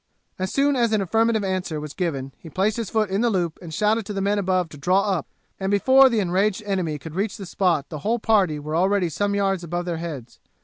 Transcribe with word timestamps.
As 0.39 0.51
soon 0.51 0.75
as 0.75 0.91
an 0.93 1.01
affirmative 1.03 1.43
answer 1.43 1.79
was 1.79 1.93
given 1.93 2.31
he 2.39 2.49
placed 2.49 2.77
his 2.77 2.89
foot 2.89 3.11
in 3.11 3.21
the 3.21 3.29
loop 3.29 3.59
and 3.61 3.71
shouted 3.71 4.03
to 4.07 4.13
the 4.13 4.19
men 4.19 4.39
above 4.39 4.67
to 4.69 4.77
draw 4.79 5.01
up, 5.11 5.27
and 5.59 5.69
before 5.69 6.09
the 6.09 6.19
enraged 6.19 6.63
enemy 6.65 6.97
could 6.97 7.13
reach 7.13 7.37
the 7.37 7.45
spot 7.45 7.89
the 7.89 7.99
whole 7.99 8.17
party 8.17 8.57
were 8.57 8.75
already 8.75 9.09
some 9.09 9.35
yards 9.35 9.63
above 9.63 9.85
their 9.85 9.97
heads. 9.97 10.39